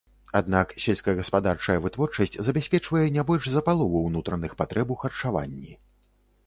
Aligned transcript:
Аднак 0.37 0.71
сельскагаспадарчая 0.85 1.75
вытворчасць 1.83 2.39
забяспечвае 2.47 3.05
не 3.19 3.27
больш 3.29 3.43
за 3.59 3.65
палову 3.69 4.03
ўнутраных 4.09 4.51
патрэб 4.65 4.87
у 4.97 5.01
харчаванні. 5.05 5.71